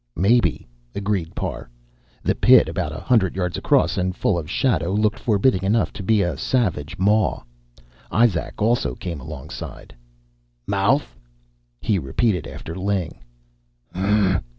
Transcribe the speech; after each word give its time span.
"Maybe," 0.15 0.65
agreed 0.95 1.35
Parr. 1.35 1.69
The 2.23 2.33
pit, 2.33 2.67
about 2.67 2.91
a 2.91 2.99
hundred 2.99 3.35
yards 3.35 3.55
across 3.55 3.99
and 3.99 4.15
full 4.15 4.35
of 4.35 4.49
shadow, 4.49 4.93
looked 4.93 5.19
forbidding 5.19 5.61
enough 5.63 5.93
to 5.93 6.01
be 6.01 6.23
a 6.23 6.37
savage 6.39 6.97
maw. 6.97 7.43
Izak 8.11 8.59
also 8.59 8.95
came 8.95 9.21
alongside. 9.21 9.93
"Mouth?" 10.65 11.15
he 11.79 11.99
repeated 11.99 12.47
after 12.47 12.73
Ling. 12.73 13.19